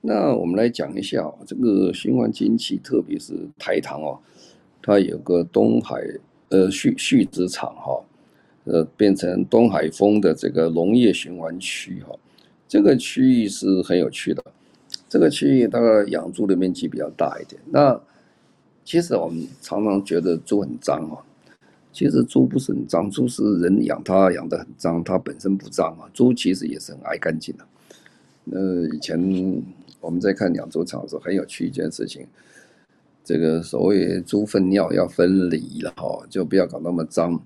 [0.00, 4.18] 那我们来讲一下这个循环经济，特别是台糖哦，
[4.80, 6.02] 它有个东海
[6.48, 8.02] 呃畜畜殖场哈，
[8.64, 12.16] 呃变成东海丰的这个农业循环区哈，
[12.66, 14.42] 这个区域是很有趣的。
[15.06, 17.60] 这个区域大概养猪的面积比较大一点。
[17.66, 18.00] 那
[18.84, 21.18] 其实我们常常觉得猪很脏哦。
[21.92, 26.08] 其实猪不是很脏，猪是人养它养得很脏，它本身不脏啊。
[26.14, 27.66] 猪其实也是很爱干净的。
[28.52, 29.18] 呃，以前
[30.00, 32.26] 我们在看养猪场的时候，很有趣一件事情，
[33.24, 37.40] 这个所谓猪粪尿要分离了哈，就不要搞那么脏。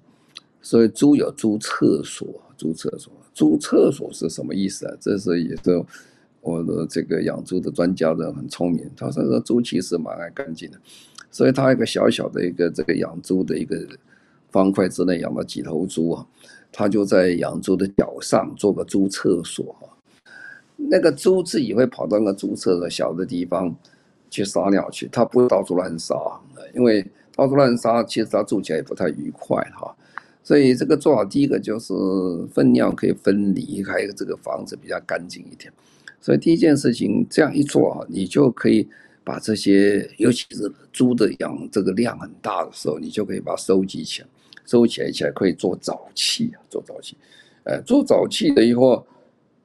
[0.60, 4.94] 所以猪有猪厕所，猪厕所，猪厕所是什么意思啊？
[5.00, 5.82] 这是也是
[6.42, 10.78] 我的这个养猪的专家的很聪明，他说说猪其实蛮爱干净的，
[11.30, 13.86] 所以他一个小小的一个这个养猪的一个。
[14.54, 16.24] 方块之内养了几头猪啊，
[16.70, 19.90] 他就在养猪的脚上做个猪厕所啊。
[20.76, 23.74] 那个猪自己会跑到那个猪厕所小的地方
[24.30, 26.14] 去撒尿去，它不会到处乱撒，
[26.72, 29.92] 因为到处乱撒，其实它住起来也不太愉快哈。
[30.44, 31.92] 所以这个做好第一个就是
[32.52, 35.72] 粪尿可以分离，还有这个房子比较干净一点。
[36.20, 38.88] 所以第一件事情这样一做啊，你就可以。
[39.26, 44.28] 把这些，尤其是猪的养这个量很大的时候，你就可以把它收集起来，
[44.64, 47.16] 收起来起来可以做沼气啊，做沼气，
[47.64, 49.06] 呃，做沼气的以后，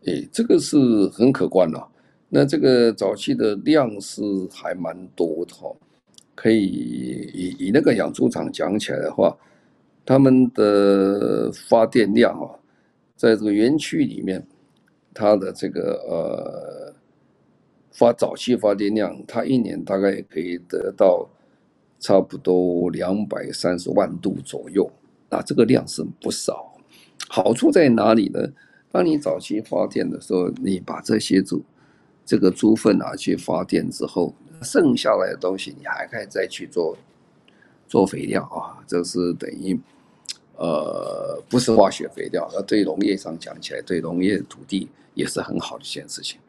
[0.05, 0.77] 哎，这个是
[1.09, 1.87] 很可观了。
[2.29, 5.75] 那这个沼气的量是还蛮多的哈，
[6.35, 9.35] 可以以以那个养猪场讲起来的话，
[10.05, 12.49] 他们的发电量啊，
[13.15, 14.45] 在这个园区里面，
[15.13, 16.93] 它的这个呃。
[17.91, 21.27] 发沼气发电量，它一年大概也可以得到
[21.99, 24.89] 差不多两百三十万度左右，
[25.29, 26.73] 那这个量是不少。
[27.27, 28.39] 好处在哪里呢？
[28.91, 31.61] 当你早期发电的时候，你把这些猪
[32.25, 34.33] 这个猪粪拿去发电之后，
[34.63, 36.97] 剩下来的东西你还可以再去做
[37.87, 39.79] 做肥料啊，这是等于
[40.55, 46.39] 呃不是化学肥料，那对农业上讲起来，对农业土地也是很好的一件事情。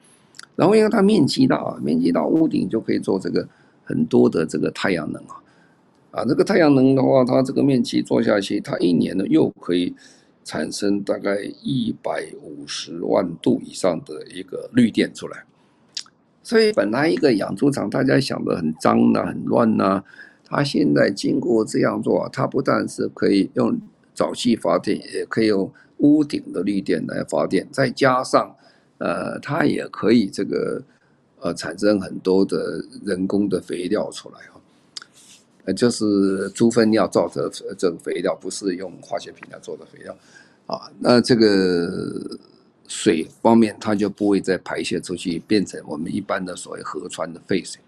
[0.57, 3.47] 然后因为它面积大啊，面积大，屋顶就可以做这个
[3.85, 5.40] 很多的这个太阳能啊，
[6.11, 9.95] 啊，这个太阳能的话，它这个面积做下去，它一年呢又可以
[10.45, 15.45] 产生大概一百五十万度以上的一个绿电出来。
[16.43, 20.05] 所以本来一个养猪场，大家想的很脏呐、很乱呐、啊，
[20.45, 23.79] 它现在经过这样做，它不但是可以用
[24.17, 28.57] 沼气发电，也可以用屋顶的绿电来发电，再加上，
[28.99, 30.83] 呃，它也可以这个
[31.41, 34.60] 呃产生很多的人工的肥料出来哈，
[35.65, 40.17] 呃，就是猪粪尿造的这个肥料，不是用化学品来做的肥料。
[40.67, 42.39] 啊，那这个
[42.87, 47.81] 水方面，它就不会再排泄出去，变成我们一般的所谓河川的废水。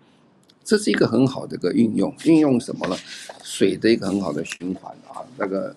[0.64, 2.96] 这是一个很好的一个运用，运用什么呢？
[3.42, 5.74] 水的一个很好的循环啊，那个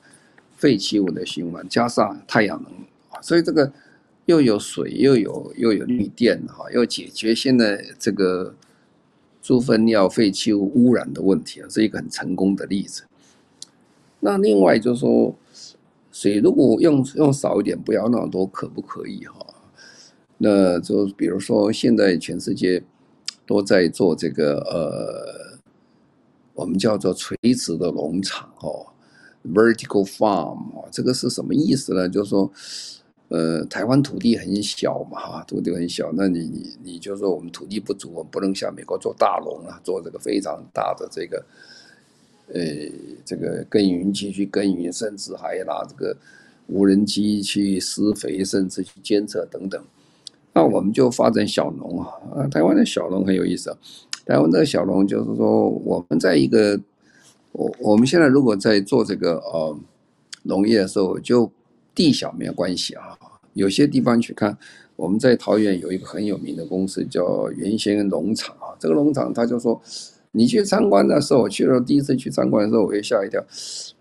[0.58, 2.72] 废弃物的循环，加上太阳能
[3.10, 3.72] 啊，所以这个
[4.26, 8.54] 又有水，又有又有绿电哈，又解决现在这个
[9.46, 13.04] 猪粪尿废弃物污染的问题啊，是一个很成功的例子。
[14.20, 15.36] 那另外就是说。
[16.12, 19.46] 水如果用用少一点，不要那么多，可不可以哈？
[20.38, 22.82] 那就比如说，现在全世界
[23.46, 25.60] 都在做这个呃，
[26.54, 28.88] 我们叫做垂直的农场哦
[29.44, 30.58] ，vertical farm
[30.90, 32.08] 这个是什么意思呢？
[32.08, 32.50] 就是说，
[33.30, 41.46] 呃，台湾土地很小嘛哈，土地很小，那你你你就说我们土地不足，我们不能像美国做大农啊，做这个非常大的这个。
[42.54, 42.62] 呃，
[43.26, 46.16] 这个耕耘机去耕耘，甚至还要拿这个
[46.68, 49.84] 无人机去施肥，甚至去监测等等。
[50.54, 53.78] 那我们就发展小农，啊，台湾的小农很有意思啊。
[54.28, 56.80] 台湾的小农就是说，我们在一个，
[57.52, 59.76] 我我们现在如果在做这个呃
[60.44, 61.52] 农业的时候，就
[61.96, 63.18] 地小没有关系啊。
[63.54, 64.56] 有些地方去看，
[64.96, 69.82] 我们在桃园有一个很有名的公司叫原先农场啊，这个农场他就说。
[70.38, 73.42] 你去参观的时候，我去了第一次去参观的时候，我也吓一跳，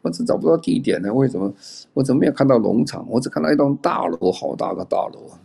[0.03, 1.15] 我只找不到地点呢。
[1.15, 1.55] 为什么？
[1.93, 3.07] 我怎么没有看到农场？
[3.09, 5.39] 我只看到一栋大楼，好大个大楼啊。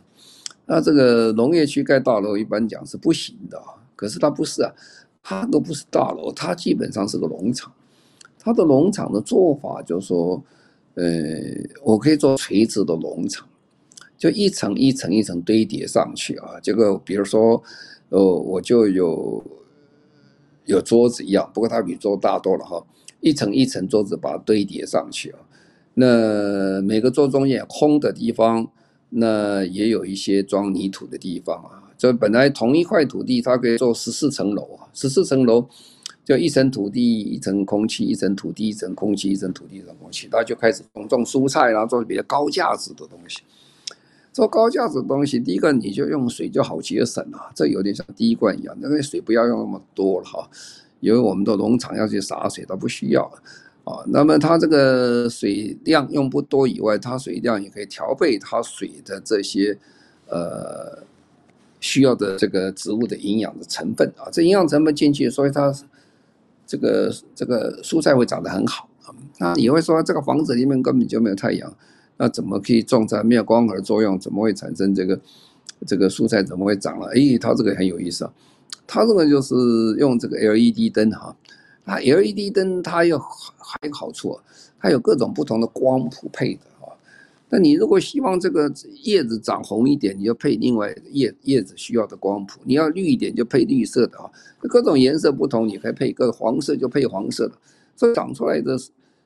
[0.66, 3.78] 那这个农业区盖大楼，一般讲是不行的啊。
[3.96, 4.74] 可是它不是啊，
[5.22, 7.72] 它都不是大楼，它基本上是个农场。
[8.40, 10.44] 它的农场的做法就是说，
[11.00, 11.06] 呃，
[11.84, 13.48] 我可以做垂直的农场，
[14.18, 16.60] 就一层一层一层堆叠上去啊。
[16.62, 17.64] 这个比如说，
[18.10, 19.44] 呃，我就有。
[20.66, 22.86] 有桌子一样，不过它比桌大多了哈，
[23.22, 25.40] 一层一层桌子把它堆叠上去啊。
[25.96, 28.70] 那每个桌中间空的地方，
[29.10, 31.90] 那也有一些装泥土的地方啊。
[31.98, 35.68] 这本来同一块土地，它可以做十四层楼啊，十四层楼
[36.30, 43.40] 就一层土地一层空气，一层土地一层空气，一层土地一层空气，它就开始种种蔬菜，然后做比较高价值的东西。
[44.32, 50.48] 做高价值的东西，第一个你就用水就好节省啊，这有点像滴灌一样，那个水不要用那么多了哈，
[51.00, 53.24] 因为我们的农场要去洒水，它不需要
[53.84, 54.06] 啊。
[54.06, 59.76] 那么它这个水量用不多以外，它水量也可以调配它水的这些
[60.28, 61.00] 呃
[61.80, 65.74] 需要的这个植物的营养的成分啊，这营养成分进去，所以它
[66.70, 69.10] 这个这个蔬菜会长得很好啊。
[69.40, 71.74] 那你会说这个房子里面根本就没有太阳。
[72.18, 74.20] 那怎么可以种在没有光合作用？
[74.20, 75.20] 怎么会产生这个
[75.88, 76.44] 这个蔬菜？
[76.44, 77.08] 怎么会长了？
[77.16, 78.34] 哎，他这个很有意思啊！
[78.86, 79.56] 他这个就是
[79.98, 81.36] 用这个 LED 灯哈，
[81.86, 84.38] 它 LED 灯它有还有好处，
[84.80, 86.62] 它有各种不同的光谱配的。
[87.50, 88.72] 那你如果希望这个
[89.04, 94.30] 叶子长红一点，你就配另外叶叶子需要的光谱；你要绿一点，就配绿色的啊。
[94.62, 97.56] 各种颜色不同，你可以配个黄色就配黄色的，
[97.96, 98.78] 所以长出来的。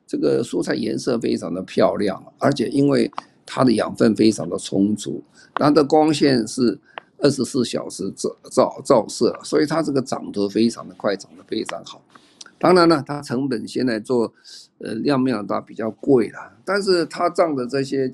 [0.06, 3.10] 这个蔬菜颜色非常的漂亮，而且因为
[3.46, 6.78] 它的养分非常的充足，它的光线是
[7.16, 12.02] 二十四小时照照照射，所以它这个长得非常的快，长得非常好。
[12.58, 14.30] 当然了，它成本现在做
[14.76, 18.12] 呃量面大比较贵了，但是它长的这些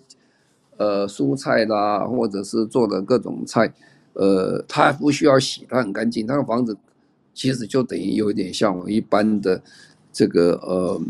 [0.76, 3.72] 呃蔬菜啦，或者是做的各种菜，
[4.14, 6.26] 呃，它还不需要洗，它很干净。
[6.26, 6.76] 他的房子
[7.32, 9.62] 其实就等于有点像我一般的
[10.12, 11.00] 这个呃。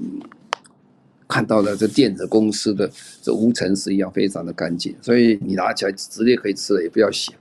[1.33, 2.91] 看到了这电子公司的
[3.23, 7.33] 这无尘室一样，非常的干净，所以你拿起来直接可以吃了，也不要洗。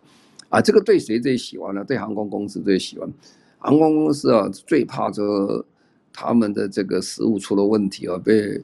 [0.48, 1.84] 啊，这个对谁最喜欢呢？
[1.84, 3.12] 对航空公司最喜欢。
[3.58, 5.66] 航空公司啊，最怕这
[6.14, 8.62] 他们的这个食物出了问题啊，被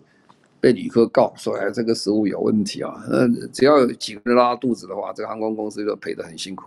[0.65, 2.91] 被旅客告说哎，这个食物有问题啊。
[3.11, 6.65] 嗯，只要有几个人拉肚子的话，这个航空公司就赔得很辛苦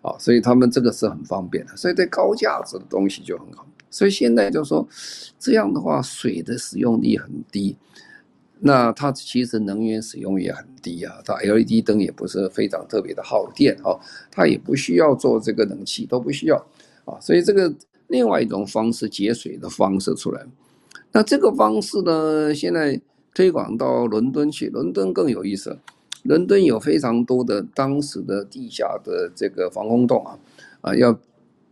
[0.00, 0.16] 啊。
[0.18, 3.66] 所以他们这个是很方便的，所以对高价值的东西就很好。
[3.90, 4.88] 所以现在就说，
[5.38, 7.76] 这样的话，水的使用率很低，
[8.60, 11.16] 那它其实能源使用也很低啊。
[11.22, 13.92] 它 LED 灯也不是非常特别的耗电啊，
[14.30, 16.56] 它也不需要做这个冷气，都不需要
[17.04, 17.20] 啊。
[17.20, 17.70] 所以这个
[18.06, 20.40] 另外一种方式节水的方式出来，
[21.12, 22.98] 那这个方式呢，现在
[23.34, 25.76] 推广到伦敦去，伦敦更有意思，
[26.22, 30.38] 伦敦有非常多的当时的地下的这个防空洞啊，
[30.80, 31.18] 啊要。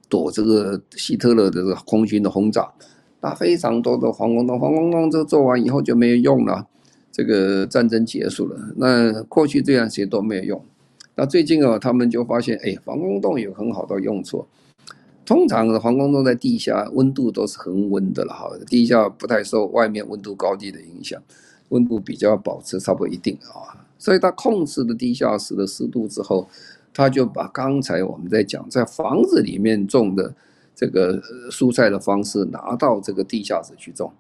[0.08, 2.70] 躲这个希特勒的这个空军的轰炸，
[3.22, 6.66] 那非常多的防空洞，防空洞这做完以后就没有用了，
[7.10, 8.54] 这个战争结束了。
[8.76, 10.64] 那过去这样些都没有用，
[11.14, 14.44] 那最近啊，他们就发现，哎，防空洞有很好的用处。
[15.24, 21.18] 通常的防空洞在地下，温度都是恒温的了哈，地下不太受外面温度高低的影响，
[21.73, 26.49] 温度比较保持差不多一定啊，所以它控制了地下室的湿度之后，
[26.95, 30.33] 他就把刚才我们在讲在房子里面种的
[30.75, 31.20] 这个
[31.51, 34.12] 蔬菜的方式拿到这个地下室去种，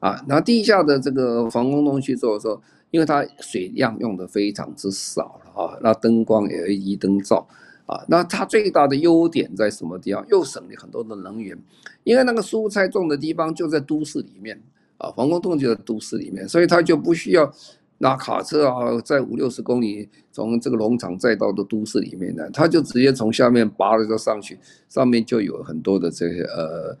[0.00, 7.46] 啊，拿地下的这个防空洞去做的时候，因为它水量用的非常之少了啊，那灯光 LED 灯罩。
[7.84, 10.24] 啊，那它最大的优点在什么地方？
[10.30, 11.58] 又省了很多的能源，
[12.04, 14.58] 因为那个蔬菜种的地方就在都市里面
[15.02, 17.52] 啊，防空洞就在都市里面，所以他就不需要
[17.98, 26.96] 拿卡车啊，在五六十公里从这个农场再到的都市里面呢，他就直接从下面拔了就上去，上面就有很多的这些呃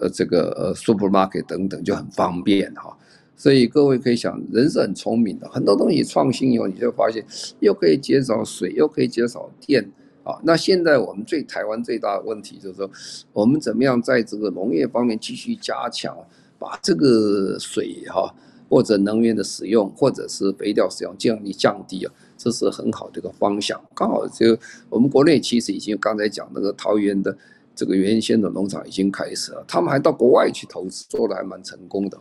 [0.00, 2.96] 呃这个 supermarket 等等，就很方便哈。
[3.36, 7.24] 所以各位可以想，人是很聪明的，很多东西创新以后，你就发现
[7.60, 9.88] 又可以减少水，又可以减少电。
[10.24, 12.90] 啊，那现在我们最台湾最大的问题就是说，
[13.32, 16.14] 我们怎么样在这个农业方面继续加强，
[16.58, 18.34] 把这个水哈
[18.68, 23.80] 或者能源的使用，或者是肥料使用降低降低啊，这是很好的一个方向。
[23.94, 27.36] 刚好就我们国内其实已经刚才讲那个桃园的
[27.74, 32.18] 这个原先的农场已经开始了，他们还到国外去投资，做的还蛮成功的。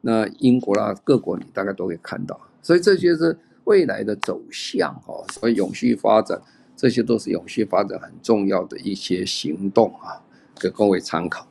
[0.00, 6.40] 那英国啦各国你大概都可以看到，所以这些是未来的走向哈，所以永续发展。
[6.76, 10.20] 这些都是永续发展很重要的一些行动啊，
[10.58, 11.46] 给各位参考。